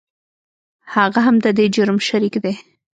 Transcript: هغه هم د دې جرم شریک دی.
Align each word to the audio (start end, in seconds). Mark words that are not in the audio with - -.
هغه 0.93 1.19
هم 1.27 1.35
د 1.45 1.47
دې 1.57 1.65
جرم 1.75 1.97
شریک 2.07 2.35
دی. 2.43 2.53